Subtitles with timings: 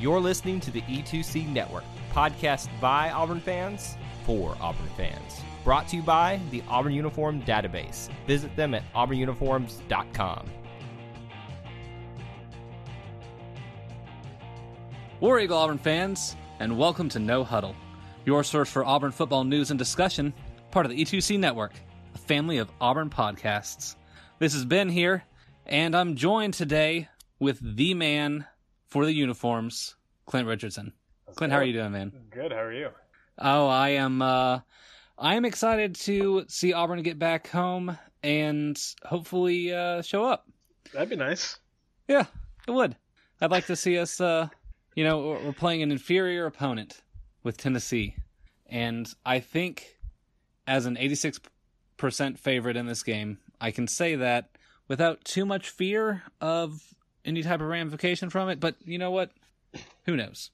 [0.00, 5.40] You're listening to the E2C Network, podcast by Auburn fans for Auburn fans.
[5.64, 8.08] Brought to you by the Auburn Uniform Database.
[8.24, 10.50] Visit them at auburnuniforms.com.
[15.18, 17.74] War Eagle Auburn fans, and welcome to No Huddle,
[18.24, 20.32] your source for Auburn football news and discussion,
[20.70, 21.72] part of the E2C Network,
[22.14, 23.96] a family of Auburn podcasts.
[24.38, 25.24] This is Ben here,
[25.66, 27.08] and I'm joined today
[27.40, 28.46] with the man
[28.88, 29.94] for the uniforms,
[30.26, 30.92] Clint Richardson.
[31.34, 32.12] Clint, how are you doing, man?
[32.30, 32.52] Good.
[32.52, 32.88] How are you?
[33.38, 34.20] Oh, I am.
[34.22, 34.60] Uh,
[35.18, 40.48] I am excited to see Auburn get back home and hopefully uh, show up.
[40.92, 41.58] That'd be nice.
[42.08, 42.24] Yeah,
[42.66, 42.96] it would.
[43.40, 44.20] I'd like to see us.
[44.20, 44.48] Uh,
[44.94, 47.02] you know, we're we're playing an inferior opponent
[47.42, 48.16] with Tennessee,
[48.66, 49.98] and I think
[50.66, 54.50] as an 86% favorite in this game, I can say that
[54.86, 56.82] without too much fear of
[57.28, 58.58] any type of ramification from it.
[58.58, 59.30] But you know what?
[60.06, 60.50] Who knows?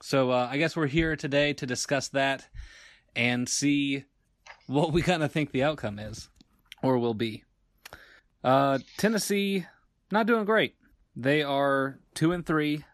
[0.00, 2.46] So uh, I guess we're here today to discuss that
[3.14, 4.04] and see
[4.66, 6.28] what we kind of think the outcome is
[6.82, 7.44] or will be.
[8.42, 9.66] Uh, Tennessee
[10.10, 10.76] not doing great.
[11.16, 12.84] They are two and three.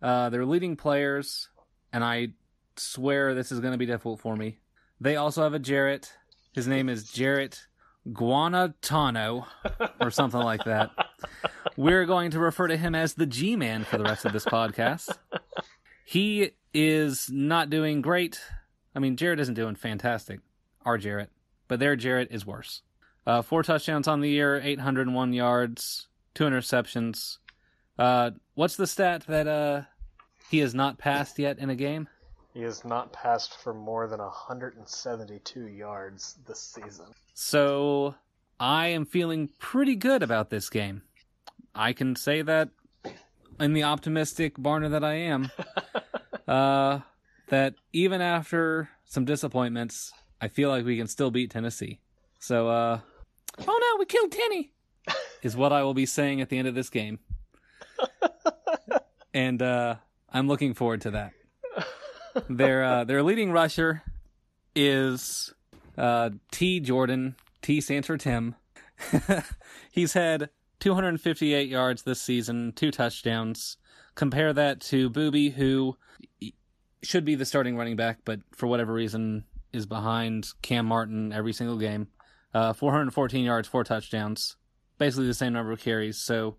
[0.00, 1.48] Uh, they're leading players,
[1.92, 2.28] and I
[2.76, 4.58] swear this is going to be difficult for me.
[5.00, 6.12] They also have a Jarrett.
[6.52, 7.66] His name is Jarrett
[8.08, 9.46] Guanatano,
[10.00, 10.90] or something like that.
[11.78, 14.44] We're going to refer to him as the G Man for the rest of this
[14.44, 15.16] podcast.
[16.04, 18.40] He is not doing great.
[18.94, 20.40] I mean, Jarrett isn't doing fantastic.
[20.86, 21.28] Our Jarrett.
[21.68, 22.80] But their Jarrett is worse.
[23.26, 27.36] Uh, four touchdowns on the year, 801 yards, two interceptions.
[27.98, 29.82] Uh, what's the stat that uh,
[30.50, 32.08] he has not passed yet in a game?
[32.54, 37.08] He has not passed for more than 172 yards this season.
[37.34, 38.14] So
[38.58, 41.02] I am feeling pretty good about this game.
[41.78, 42.70] I can say that
[43.60, 45.48] in the optimistic Barner that I am.
[46.48, 47.00] uh,
[47.50, 52.00] that even after some disappointments, I feel like we can still beat Tennessee.
[52.40, 52.98] So, uh,
[53.60, 54.72] oh no, we killed Tenny,
[55.42, 57.20] is what I will be saying at the end of this game.
[59.32, 59.96] and uh,
[60.32, 61.32] I'm looking forward to that.
[62.48, 64.02] Their uh, their leading rusher
[64.74, 65.54] is
[65.96, 66.80] uh, T.
[66.80, 67.36] Jordan.
[67.62, 68.54] T Santer Tim.
[69.90, 70.50] He's had
[70.80, 73.76] 258 yards this season, two touchdowns.
[74.14, 75.96] Compare that to Boobee, who
[77.02, 81.52] should be the starting running back, but for whatever reason is behind Kam Martin every
[81.52, 82.08] single game.
[82.54, 84.56] Uh, 414 yards, four touchdowns.
[84.98, 86.56] Basically the same number of carries, so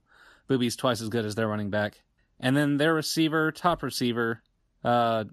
[0.50, 2.02] Boobee's twice as good as their running back.
[2.40, 4.42] And then their receiver, top receiver,
[4.84, 5.26] uh,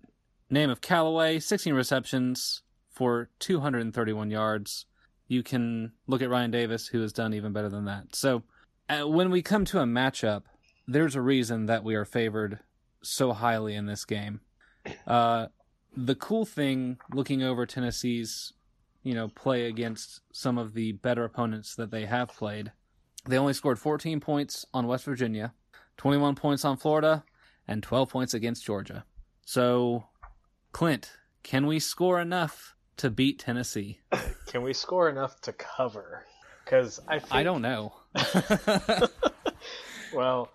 [0.50, 4.86] name of Callaway, 16 receptions for 231 yards.
[5.28, 8.16] You can look at Ryan Davis, who has done even better than that.
[8.16, 8.42] So
[8.88, 10.42] uh, when we come to a matchup,
[10.86, 12.60] there's a reason that we are favored
[13.02, 14.40] so highly in this game.
[15.06, 15.46] Uh,
[15.96, 18.52] the cool thing, looking over Tennessee's,
[19.02, 22.72] you know, play against some of the better opponents that they have played,
[23.28, 25.52] they only scored 14 points on West Virginia,
[25.96, 27.24] 21 points on Florida,
[27.66, 29.04] and 12 points against Georgia.
[29.44, 30.06] So,
[30.72, 34.00] Clint, can we score enough to beat Tennessee?
[34.46, 36.24] Can we score enough to cover?
[36.64, 37.94] Because I think, I don't know.
[40.14, 40.50] well,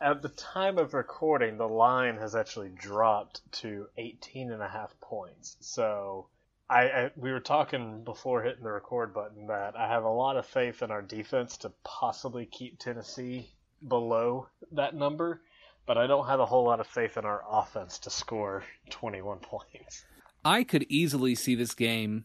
[0.00, 4.98] at the time of recording, the line has actually dropped to 18 and a half
[5.00, 5.56] points.
[5.60, 6.26] So
[6.68, 10.36] I, I we were talking before hitting the record button that I have a lot
[10.36, 13.50] of faith in our defense to possibly keep Tennessee
[13.86, 15.40] below that number,
[15.86, 19.38] but I don't have a whole lot of faith in our offense to score 21
[19.38, 20.04] points.
[20.44, 22.24] I could easily see this game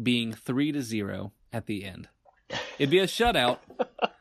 [0.00, 2.08] being 3 to 0 at the end.
[2.78, 3.58] It'd be a shutout.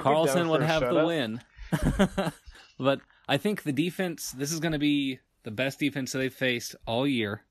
[0.00, 1.40] Carlson would have the win.
[2.78, 6.32] but I think the defense, this is going to be the best defense that they've
[6.32, 7.42] faced all year.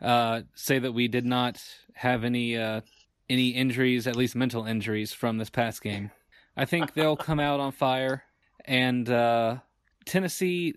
[0.00, 1.60] Uh, say that we did not
[1.94, 2.82] have any uh,
[3.28, 6.10] any injuries, at least mental injuries, from this past game.
[6.56, 8.24] I think they'll come out on fire.
[8.64, 9.58] And uh,
[10.04, 10.74] Tennessee,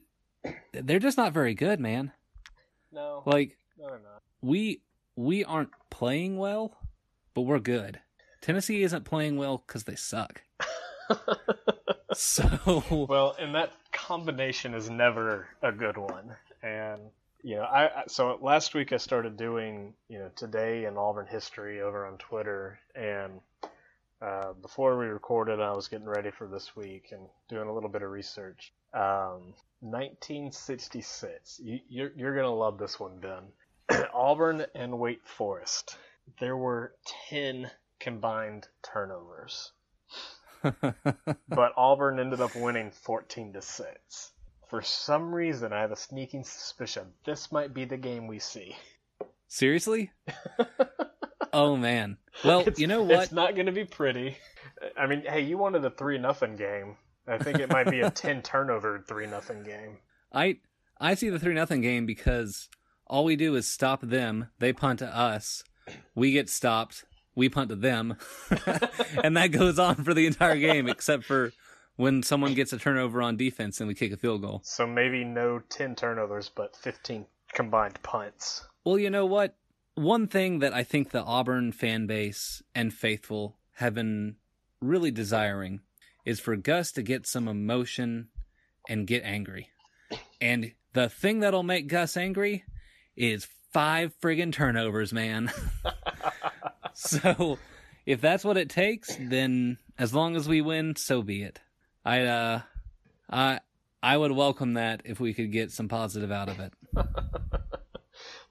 [0.73, 2.11] they're just not very good, man.
[2.91, 3.89] No, Like no,
[4.41, 4.81] we
[5.15, 6.77] we aren't playing well,
[7.33, 7.99] but we're good.
[8.41, 10.41] Tennessee isn't playing well because they suck.
[12.13, 16.35] so well, and that combination is never a good one.
[16.63, 17.01] And
[17.43, 21.81] you know, I so last week I started doing you know today in Auburn history
[21.81, 23.39] over on Twitter, and
[24.21, 27.89] uh, before we recorded, I was getting ready for this week and doing a little
[27.89, 28.71] bit of research.
[28.93, 31.59] Um, 1966.
[31.63, 34.03] You, you're you're gonna love this one, Ben.
[34.13, 35.97] Auburn and Wake Forest.
[36.39, 36.93] There were
[37.29, 39.71] ten combined turnovers,
[40.63, 44.31] but Auburn ended up winning 14 to six.
[44.69, 48.75] For some reason, I have a sneaking suspicion this might be the game we see.
[49.47, 50.11] Seriously?
[51.53, 52.17] oh man.
[52.43, 53.23] Well, It's- you know what?
[53.23, 54.37] It's not going to be pretty.
[54.97, 56.95] I mean, hey, you wanted a three nothing game.
[57.27, 59.97] I think it might be a ten turnover three nothing game.
[60.33, 60.57] I
[60.99, 62.69] I see the three nothing game because
[63.07, 65.63] all we do is stop them, they punt to us,
[66.15, 67.03] we get stopped,
[67.35, 68.17] we punt to them,
[69.23, 71.51] and that goes on for the entire game, except for
[71.95, 74.61] when someone gets a turnover on defense and we kick a field goal.
[74.63, 78.65] So maybe no ten turnovers, but fifteen combined punts.
[78.83, 79.55] Well, you know what?
[79.95, 84.35] One thing that I think the Auburn fan base and faithful have been
[84.81, 85.81] really desiring
[86.25, 88.29] is for Gus to get some emotion
[88.89, 89.69] and get angry.
[90.39, 92.63] And the thing that'll make Gus angry
[93.15, 95.51] is five friggin' turnovers, man.
[97.07, 97.57] so
[98.05, 101.59] if that's what it takes, then as long as we win, so be it.
[102.05, 102.61] I uh
[103.29, 103.59] I
[104.03, 106.73] I would welcome that if we could get some positive out of it.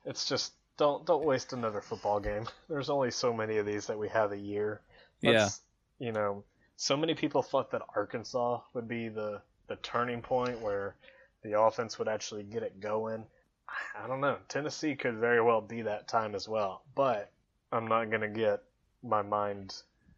[0.04, 2.46] It's just don't don't waste another football game.
[2.68, 4.80] There's only so many of these that we have a year.
[5.20, 5.48] Yeah.
[5.98, 6.44] You know,
[6.76, 10.96] so many people thought that Arkansas would be the the turning point where
[11.42, 13.24] the offense would actually get it going.
[13.96, 14.38] I don't know.
[14.48, 17.30] Tennessee could very well be that time as well, but
[17.72, 18.60] I'm not gonna get
[19.02, 19.74] my mind.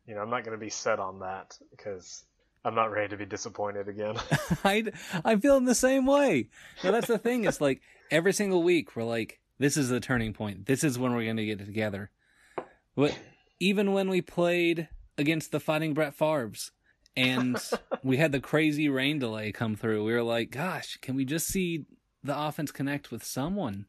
[0.07, 2.25] You know, I'm not gonna be set on that because
[2.65, 4.17] I'm not ready to be disappointed again.
[4.65, 4.85] I
[5.25, 6.49] I'm feeling the same way.
[6.85, 7.45] No, that's the thing.
[7.45, 10.67] It's like every single week we're like, this is the turning point.
[10.67, 12.11] This is when we're going to get it together.
[12.95, 13.19] But
[13.59, 14.89] even when we played
[15.19, 16.73] against the Fighting Brett Favre's
[17.17, 17.57] and
[18.03, 21.47] we had the crazy rain delay come through, we were like, gosh, can we just
[21.47, 21.87] see
[22.23, 23.87] the offense connect with someone?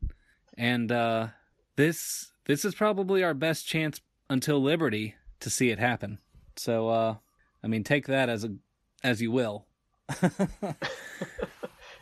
[0.58, 1.28] And uh,
[1.76, 6.20] this this is probably our best chance until Liberty to see it happen.
[6.56, 7.16] So, uh,
[7.64, 8.56] I mean, take that as a
[9.04, 9.66] as you will.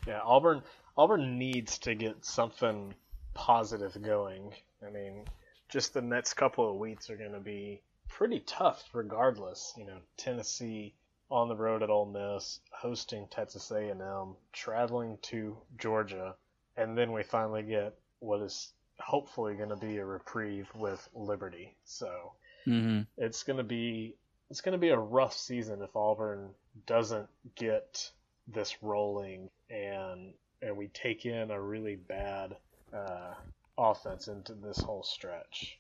[0.08, 0.64] Yeah, Auburn
[0.98, 2.94] Auburn needs to get something
[3.34, 4.54] positive going.
[4.86, 5.26] I mean,
[5.70, 9.74] just the next couple of weeks are going to be pretty tough regardless.
[9.78, 10.96] You know, Tennessee
[11.30, 16.36] on the road at Ole Miss, hosting Texas A&M, traveling to Georgia,
[16.76, 21.76] and then we finally get what is hopefully going to be a reprieve with Liberty.
[21.86, 22.34] So,
[22.66, 24.16] hmm it's going to be
[24.50, 26.50] it's going to be a rough season if Auburn
[26.86, 28.12] doesn't get
[28.48, 32.56] this rolling and and we take in a really bad
[32.94, 33.34] uh,
[33.78, 35.80] offense into this whole stretch.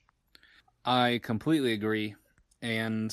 [0.86, 2.16] I completely agree.
[2.62, 3.12] And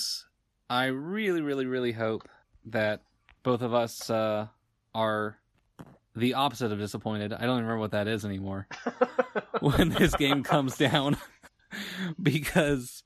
[0.70, 2.28] I really, really, really hope
[2.66, 3.02] that
[3.43, 4.46] both of us uh,
[4.94, 5.38] are
[6.19, 7.32] the opposite of disappointed.
[7.32, 8.67] I don't even remember what that is anymore
[9.61, 11.17] when this game comes down
[12.23, 13.03] because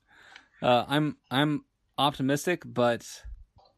[0.62, 1.64] uh, I'm I'm
[1.98, 3.06] optimistic, but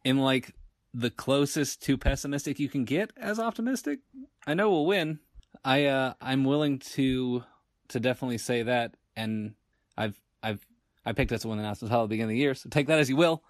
[0.05, 0.55] in like
[0.93, 4.01] the closest to pessimistic you can get as optimistic.
[4.47, 5.19] I know we'll win.
[5.65, 7.43] I uh, I'm willing to
[7.89, 9.55] to definitely say that, and
[9.97, 10.65] I've I've
[11.06, 12.69] I picked us to win the national title at the beginning of the year, so
[12.70, 13.43] take that as you will.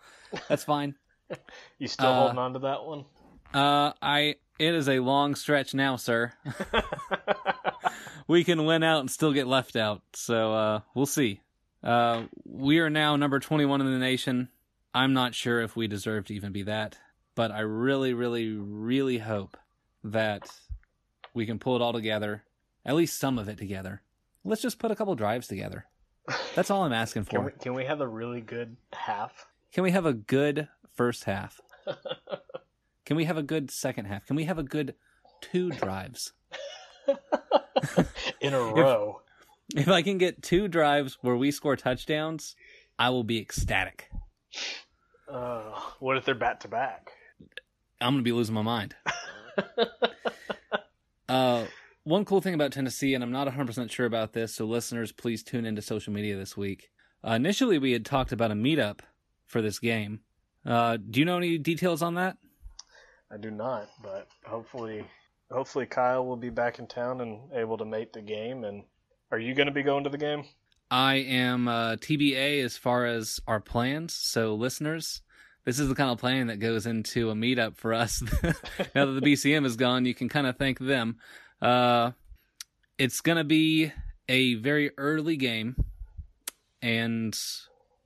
[0.49, 0.95] That's fine.
[1.79, 3.07] You still Uh, holding on to that one?
[3.55, 6.33] Uh, I it is a long stretch now, sir.
[8.29, 11.41] we can win out and still get left out, so uh, we'll see.
[11.83, 14.49] Uh, we are now number 21 in the nation.
[14.93, 16.99] I'm not sure if we deserve to even be that,
[17.35, 19.57] but I really, really, really hope
[20.03, 20.49] that
[21.35, 22.45] we can pull it all together,
[22.85, 24.03] at least some of it together.
[24.45, 25.87] Let's just put a couple drives together.
[26.55, 27.47] That's all I'm asking Can for.
[27.47, 29.47] we, can we have a really good half?
[29.73, 31.61] Can we have a good first half?
[33.05, 34.27] Can we have a good second half?
[34.27, 34.95] Can we have a good
[35.41, 36.33] two drives?
[38.41, 39.21] In a row.
[39.75, 42.57] If I can get two drives where we score touchdowns,
[42.99, 44.11] I will be ecstatic.
[45.31, 45.63] Uh,
[45.99, 47.11] what if they're back to back?
[48.01, 48.95] I'm going to be losing my mind.
[51.29, 51.65] uh,
[52.05, 55.43] one cool thing about Tennessee, and I'm not 100% sure about this, so listeners, please
[55.43, 56.91] tune into social media this week.
[57.27, 59.01] Uh, initially, we had talked about a meetup
[59.47, 60.21] for this game.
[60.67, 62.37] Uh, do you know any details on that?
[63.35, 65.05] I do not, but hopefully,
[65.51, 68.63] hopefully Kyle will be back in town and able to make the game.
[68.63, 68.85] And
[69.33, 70.45] are you going to be going to the game?
[70.89, 74.15] I am uh, TBA as far as our plans.
[74.15, 75.21] So, listeners,
[75.65, 78.23] this is the kind of planning that goes into a meetup for us.
[78.95, 81.17] now that the BCM is gone, you can kind of thank them.
[81.61, 82.13] Uh,
[82.99, 83.91] it's going to be
[84.29, 85.75] a very early game,
[86.81, 87.37] and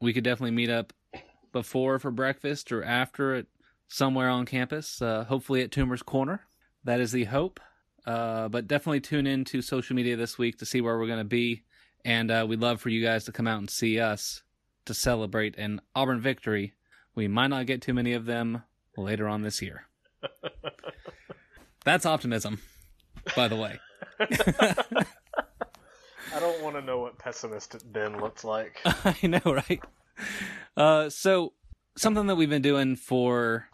[0.01, 0.95] we could definitely meet up
[1.53, 3.47] before for breakfast or after it
[3.89, 6.47] somewhere on campus, uh, hopefully at Toomer's Corner.
[6.85, 7.61] That is the hope.
[8.07, 11.19] Uh, but definitely tune in to social media this week to see where we're going
[11.19, 11.65] to be.
[12.05, 14.43] And uh, we'd love for you guys to come out and see us
[14.87, 16.73] to celebrate an Auburn victory.
[17.15, 18.63] We might not get too many of them
[18.97, 19.87] later on this year.
[21.85, 22.61] That's optimism,
[23.37, 23.79] by the way.
[26.35, 28.81] I don't want to know what pessimistic Ben looks like.
[28.85, 29.83] I know, right?
[30.77, 31.53] Uh, so
[31.99, 33.69] something that we've been doing for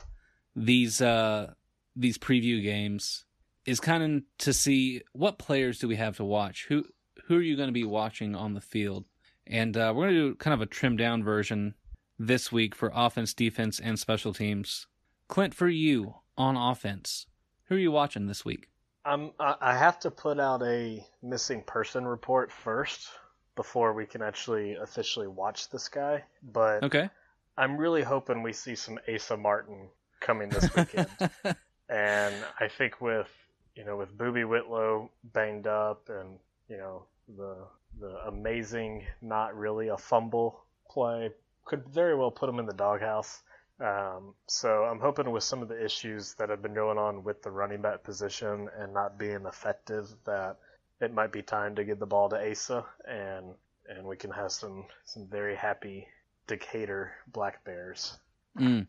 [0.56, 1.52] these uh,
[1.94, 3.24] these preview games
[3.66, 6.66] is kind of to see what players do we have to watch.
[6.68, 6.84] Who
[7.26, 9.06] who are you going to be watching on the field?
[9.46, 11.74] And uh, we're going to do kind of a trimmed down version
[12.18, 14.86] this week for offense, defense, and special teams.
[15.28, 17.26] Clint, for you on offense,
[17.66, 18.68] who are you watching this week?
[19.04, 23.08] I'm, I have to put out a missing person report first
[23.54, 26.24] before we can actually officially watch this guy.
[26.42, 27.10] But Okay.
[27.56, 29.88] I'm really hoping we see some Asa Martin
[30.20, 31.08] coming this weekend.
[31.88, 33.30] and I think with
[33.76, 37.04] you know with Boobee Whitlow banged up and you know
[37.36, 37.56] the
[38.00, 41.30] the amazing not really a fumble play
[41.64, 43.42] could very well put him in the doghouse.
[43.80, 47.42] Um, so I'm hoping with some of the issues that have been going on with
[47.42, 50.58] the running back position and not being effective that
[51.00, 53.54] it might be time to give the ball to Asa and
[53.88, 56.06] and we can have some some very happy
[56.46, 58.18] Decatur Black Bears.
[58.58, 58.86] Mm.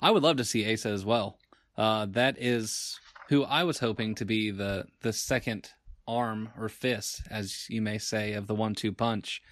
[0.00, 1.38] I would love to see Asa as well.
[1.76, 2.98] Uh, that is
[3.28, 5.70] who I was hoping to be the the second
[6.06, 9.42] arm or fist, as you may say, of the one-two punch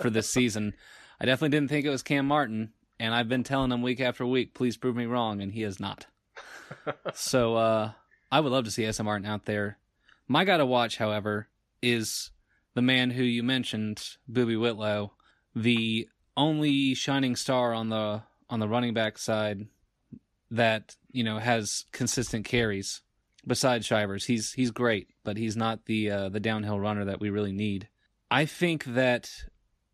[0.00, 0.74] for this season.
[1.20, 4.24] I definitely didn't think it was Kam Martin, and I've been telling him week after
[4.24, 6.06] week, please prove me wrong, and he is not.
[7.14, 7.92] so uh,
[8.30, 9.78] I would love to see Asa Martin out there.
[10.28, 11.48] My guy to watch, however,
[11.82, 12.30] is
[12.74, 15.12] the man who you mentioned, Boobee Whitlow,
[15.54, 19.66] the only shining star on the on the running back side
[20.50, 23.02] that you know has consistent carries
[23.46, 24.26] besides Shivers.
[24.26, 27.88] He's he's great, but he's not the uh, the downhill runner that we really need.
[28.30, 29.30] I think that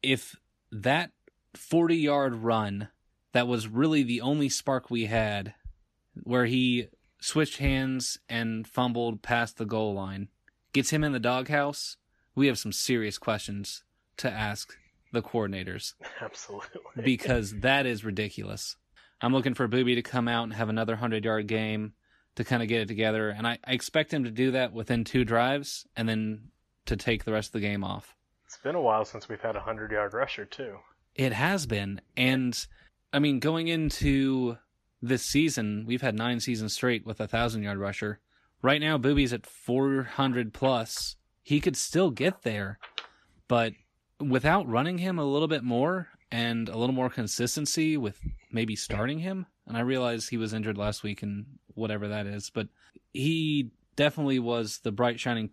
[0.03, 0.37] if
[0.71, 1.11] that
[1.55, 2.89] 40 yard run
[3.33, 5.55] that was really the only spark we had
[6.23, 6.89] where he
[7.21, 10.29] switched hands and fumbled past the goal line
[10.73, 11.97] gets him in the doghouse,
[12.35, 13.83] we have some serious questions
[14.17, 14.77] to ask
[15.15, 17.03] the coordinators Absolutely.
[17.03, 18.77] because that is ridiculous.
[19.21, 21.95] I'm looking for Boobee to come out and have another 100 yard game
[22.37, 23.31] to kind of get it together.
[23.31, 26.49] And I, I expect him to do that within two drives and then
[26.87, 28.15] to take the rest of the game off.
[28.45, 30.77] It's been a while since we've had a 100 yard rusher, too.
[31.15, 32.01] It has been.
[32.17, 32.67] And
[33.13, 34.59] I mean, going into
[35.01, 38.21] this season, we've had nine seasons straight with a 1,000 yard rusher.
[38.63, 41.17] Right now, Boobee's at 400 plus.
[41.43, 42.79] He could still get there,
[43.47, 43.73] but
[44.21, 49.19] without running him a little bit more and a little more consistency with maybe starting
[49.19, 52.69] him, and I realize he was injured last week and whatever that is, but
[53.13, 55.51] he definitely was the bright shining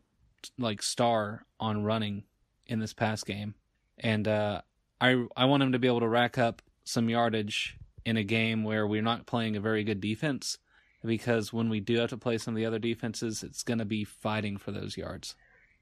[0.58, 2.24] like star on running
[2.66, 3.56] in this past game.
[4.00, 4.62] And uh,
[5.00, 8.64] I I want him to be able to rack up some yardage in a game
[8.64, 10.58] where we're not playing a very good defense
[11.04, 13.86] because when we do have to play some of the other defenses, it's going to
[13.86, 15.36] be fighting for those yards.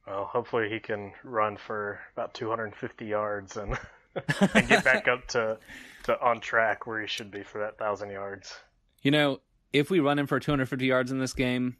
[0.09, 3.77] Well, hopefully he can run for about 250 yards and,
[4.53, 5.57] and get back up to,
[6.05, 8.57] to on track where he should be for that 1,000 yards.
[9.03, 9.39] You know,
[9.71, 11.77] if we run him for 250 yards in this game,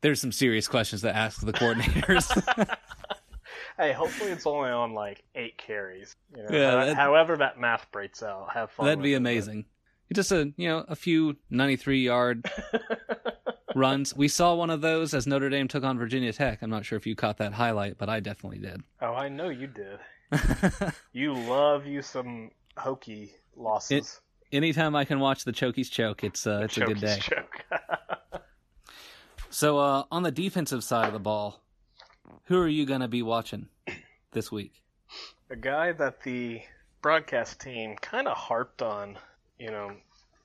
[0.00, 2.30] there's some serious questions to ask the coordinators.
[3.78, 6.14] hey, hopefully it's only on like eight carries.
[6.36, 8.86] You know, Yeah, that- however that math breaks out, have fun.
[8.86, 9.64] That'd be it, amazing.
[10.12, 12.48] Just a you know a few 93 yard
[13.76, 14.16] runs.
[14.16, 16.62] We saw one of those as Notre Dame took on Virginia Tech.
[16.62, 18.82] I'm not sure if you caught that highlight, but I definitely did.
[19.00, 19.98] Oh, I know you did.
[21.12, 24.20] You love you some Hokie losses.
[24.50, 27.20] Anytime I can watch the Chokies choke, it's uh, it's a good day.
[29.48, 31.62] So uh, on the defensive side of the ball,
[32.44, 33.68] who are you going to be watching
[34.32, 34.82] this week?
[35.50, 36.60] a guy that the
[37.02, 39.16] broadcast team kind of harped on,
[39.58, 39.92] you know,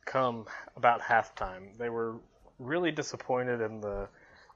[0.05, 0.45] come
[0.75, 1.77] about halftime.
[1.77, 2.17] They were
[2.62, 4.08] really disappointed in the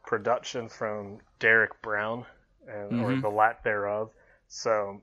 [0.05, 2.25] production from Derrick Brown
[2.67, 3.21] and or Mhm.
[3.21, 4.11] the lack thereof.
[4.47, 5.01] So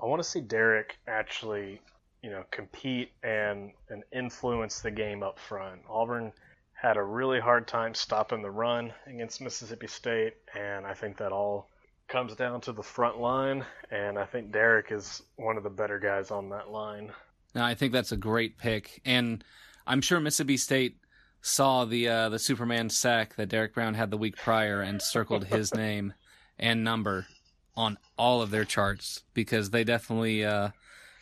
[0.00, 1.82] I want to see Derrick actually,
[2.22, 5.82] you know, compete and and influence the game up front.
[5.88, 6.32] Auburn
[6.72, 11.32] had a really hard time stopping the run against Mississippi State, and I think that
[11.32, 11.70] all
[12.06, 15.98] comes down to the front line, and I think Derrick is one of the better
[15.98, 17.12] guys on that line.
[17.54, 19.42] No, I think that's a great pick, and
[19.86, 20.98] I'm sure Mississippi State
[21.46, 25.44] saw the uh, the Superman sack that Derrick Brown had the week prior and circled
[25.44, 26.12] his name
[26.58, 27.28] and number
[27.76, 30.70] on all of their charts because they definitely uh,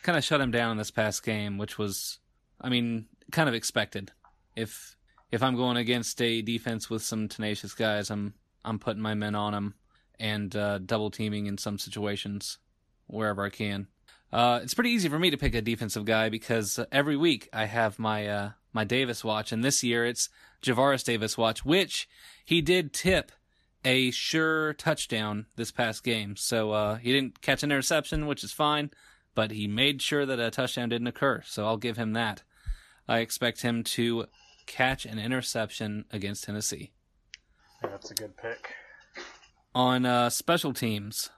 [0.01, 2.17] kind of shut him down in this past game, which was,
[2.59, 4.11] I mean, kind of expected.
[4.55, 4.97] If
[5.31, 9.35] if I'm going against a defense with some tenacious guys, I'm I'm putting my men
[9.35, 9.75] on them
[10.19, 12.57] and uh, double teaming in some situations
[13.05, 13.87] wherever I can.
[14.33, 17.65] Uh, it's pretty easy for me to pick a defensive guy because every week I
[17.65, 20.29] have my uh, my Davis watch, and this year it's
[20.61, 22.07] Javaris Davis watch, which
[22.43, 23.31] he did tip
[23.85, 26.35] a sure touchdown this past game.
[26.35, 28.91] So uh, he didn't catch an interception, which is fine,
[29.33, 31.41] but he made sure that a touchdown didn't occur.
[31.45, 32.43] So I'll give him that.
[33.07, 34.25] I expect him to
[34.65, 36.91] catch an interception against Tennessee.
[37.83, 38.73] Yeah, that's a good pick.
[39.73, 41.29] On uh, special teams,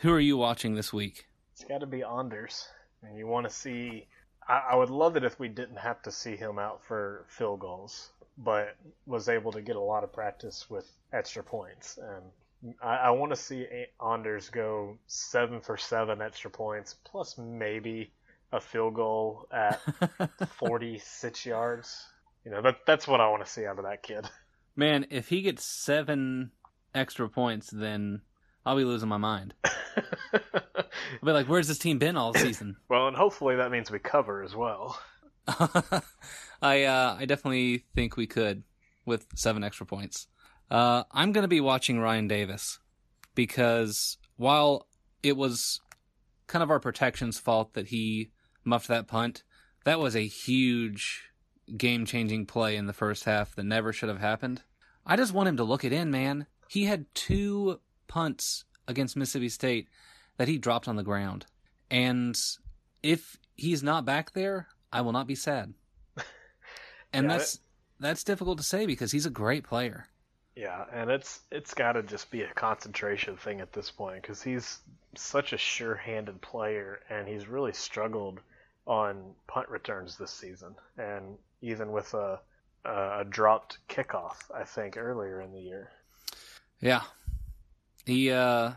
[0.00, 1.26] who are you watching this week?
[1.52, 2.66] It's got to be Anders,
[3.02, 4.06] and you want to see.
[4.50, 7.60] I, I would love it if we didn't have to see him out for field
[7.60, 8.76] goals, but
[9.06, 11.98] was able to get a lot of practice with extra points.
[11.98, 13.66] And I, I want to see
[14.04, 18.12] Anders go seven for seven extra points, plus maybe
[18.52, 19.80] a field goal at
[20.58, 22.08] 46 yards.
[22.44, 24.26] You know, that that's what I want to see out of that kid.
[24.74, 26.50] Man, if he gets seven
[26.94, 28.22] extra points, then
[28.64, 29.54] I'll be losing my mind.
[29.64, 32.76] I'll be like, where's this team been all season?
[32.88, 35.00] well, and hopefully that means we cover as well.
[36.62, 38.62] I uh, I definitely think we could
[39.06, 40.26] with seven extra points.
[40.70, 42.78] Uh, I'm going to be watching Ryan Davis
[43.34, 44.86] because while
[45.22, 45.80] it was
[46.46, 48.30] kind of our protection's fault that he
[48.64, 49.42] muffed that punt,
[49.84, 51.30] that was a huge
[51.76, 54.62] game changing play in the first half that never should have happened.
[55.06, 56.46] I just want him to look it in, man.
[56.68, 59.88] He had two punts against Mississippi State
[60.36, 61.46] that he dropped on the ground.
[61.90, 62.36] And
[63.02, 65.72] if he's not back there, I will not be sad.
[67.12, 67.58] And Yeah, that's
[67.98, 70.06] that's difficult to say because he's a great player.
[70.54, 74.40] Yeah, and it's it's got to just be a concentration thing at this point because
[74.40, 74.78] he's
[75.16, 78.38] such a sure-handed player, and he's really struggled
[78.86, 82.38] on punt returns this season, and even with a
[82.84, 85.90] a dropped kickoff, I think earlier in the year.
[86.80, 87.02] Yeah.
[88.06, 88.72] He uh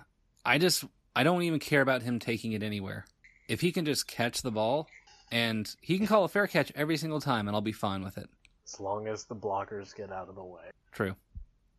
[0.46, 0.84] I just
[1.16, 3.06] I don't even care about him taking it anywhere.
[3.48, 4.88] If he can just catch the ball
[5.32, 8.18] and he can call a fair catch every single time and I'll be fine with
[8.18, 8.30] it.
[8.66, 10.64] As long as the blockers get out of the way.
[10.92, 11.16] True.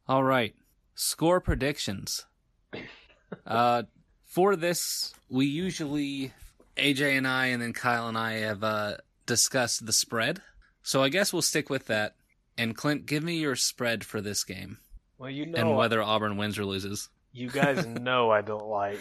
[0.09, 0.55] All right.
[0.95, 2.27] Score predictions.
[3.47, 3.83] uh
[4.25, 6.33] for this we usually
[6.77, 10.43] AJ and I and then Kyle and I have uh discussed the spread.
[10.83, 12.15] So I guess we'll stick with that.
[12.57, 14.79] And Clint, give me your spread for this game
[15.19, 17.09] Well, you know, and whether Auburn wins or loses.
[17.35, 19.01] You guys know I don't like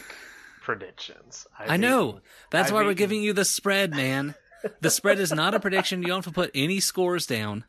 [0.61, 1.47] predictions.
[1.57, 2.09] I've I know.
[2.09, 4.35] eaten- That's I've why we're giving you the spread, man.
[4.81, 6.01] The spread is not a prediction.
[6.01, 7.63] You don't have to put any scores down.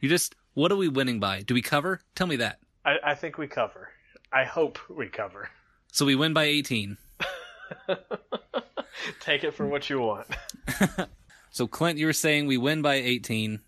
[0.00, 1.42] You just, what are we winning by?
[1.42, 2.00] Do we cover?
[2.14, 2.58] Tell me that.
[2.84, 3.88] I, I think we cover.
[4.32, 5.48] I hope we cover.
[5.92, 6.96] So we win by 18.
[9.20, 10.26] Take it for what you want.
[11.50, 13.60] So Clint, you were saying we win by 18,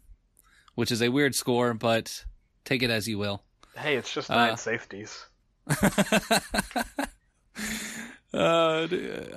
[0.74, 2.24] which is a weird score, but
[2.64, 3.42] take it as you will.
[3.76, 5.26] Hey, it's just nine Uh, safeties.
[8.34, 8.88] Uh,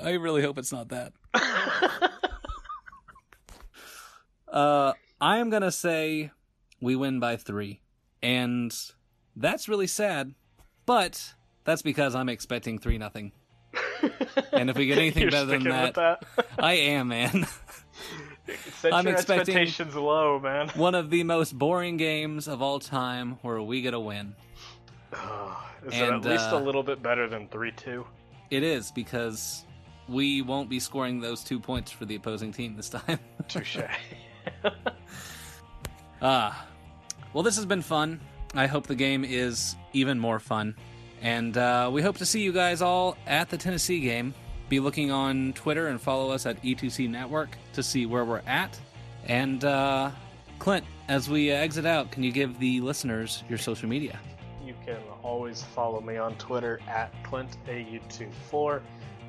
[0.04, 1.14] I really hope it's not that.
[4.48, 6.32] uh, I am gonna say
[6.82, 7.82] we win by three,
[8.24, 8.76] and
[9.36, 10.34] that's really sad,
[10.88, 13.34] but that's because I'm expecting three nothing.
[14.52, 16.24] And if we get anything You're better than sticking with that,
[16.58, 17.46] I am man.
[18.80, 20.70] Set I'm your expecting- expectations low, man.
[20.70, 24.36] One of the most boring games of all time, where we get a win.
[25.14, 28.06] Is it And, at least uh, a little bit better than three two?
[28.50, 29.66] It is because
[30.08, 33.20] we won't be scoring those two points for the opposing team this time.
[33.48, 33.80] Touche.
[36.20, 36.66] Ah,
[37.34, 38.20] well, this has been fun.
[38.56, 40.76] I hope the game is even more fun.
[41.22, 44.34] And uh, we hope to see you guys all at the Tennessee game.
[44.70, 48.80] Be looking on Twitter and follow us at E2C Network to see where we're at.
[49.26, 50.10] And uh,
[50.60, 54.20] Clint, as we exit out, can you give the listeners your social media?
[54.68, 58.82] You can always follow me on Twitter at ClintAU24,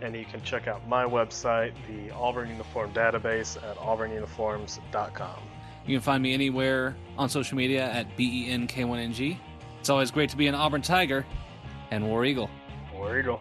[0.03, 5.37] and you can check out my website, the Auburn Uniform Database, at auburnuniforms.com.
[5.87, 9.38] You can find me anywhere on social media at E BENK1NG.
[9.81, 11.24] It's always great to be an Auburn Tiger
[11.90, 12.51] and War Eagle.
[12.92, 13.40] War Eagle.